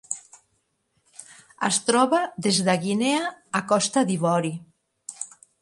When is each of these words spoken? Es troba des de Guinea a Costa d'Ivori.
Es 1.67 1.77
troba 1.91 2.23
des 2.47 2.63
de 2.71 2.77
Guinea 2.89 3.31
a 3.61 3.65
Costa 3.73 4.07
d'Ivori. 4.09 4.55